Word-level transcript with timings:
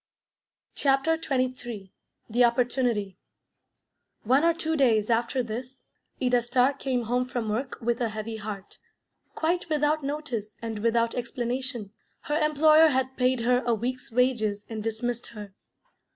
CHAPTER 0.73 1.15
XXIII 1.15 1.93
THE 2.27 2.43
OPPORTUNITY 2.43 3.19
One 4.23 4.43
or 4.43 4.51
two 4.51 4.75
days 4.75 5.11
after 5.11 5.43
this, 5.43 5.83
Ida 6.19 6.41
Starr 6.41 6.73
came 6.73 7.03
home 7.03 7.25
from 7.27 7.49
work 7.49 7.77
with 7.81 8.01
a 8.01 8.09
heavy 8.09 8.37
heart. 8.37 8.79
Quite 9.35 9.69
without 9.69 10.03
notice, 10.03 10.55
and 10.59 10.79
without 10.79 11.13
explanation, 11.13 11.91
her 12.21 12.35
employer 12.39 12.87
had 12.87 13.15
paid 13.15 13.41
her 13.41 13.61
a 13.63 13.75
week's 13.75 14.11
wages 14.11 14.65
and 14.67 14.81
dismissed 14.83 15.27
her. 15.27 15.53